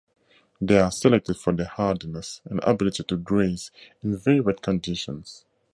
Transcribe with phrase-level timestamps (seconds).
[0.59, 3.69] They are selected for their hardiness and ability to graze
[4.01, 5.45] in very wet conditions.